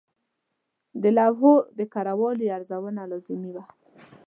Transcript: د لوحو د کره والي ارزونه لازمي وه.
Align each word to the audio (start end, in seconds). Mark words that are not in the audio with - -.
د 1.01 1.03
لوحو 1.17 1.53
د 1.77 1.79
کره 1.93 2.13
والي 2.19 2.47
ارزونه 2.57 3.01
لازمي 3.11 3.51
وه. 3.55 3.63